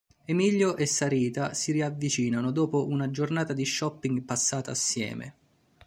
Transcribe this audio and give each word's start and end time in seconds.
Emilio 0.25 0.77
e 0.77 0.87
Sarita 0.87 1.53
si 1.53 1.71
riavvicinano 1.71 2.49
dopo 2.51 2.87
una 2.87 3.11
giornata 3.11 3.53
di 3.53 3.63
shopping 3.65 4.23
passata 4.23 4.71
assieme. 4.71 5.35